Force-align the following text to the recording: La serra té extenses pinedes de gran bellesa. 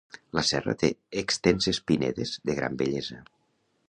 La 0.35 0.43
serra 0.51 0.73
té 0.83 0.89
extenses 1.21 1.79
pinedes 1.91 2.31
de 2.51 2.57
gran 2.61 2.79
bellesa. 2.81 3.19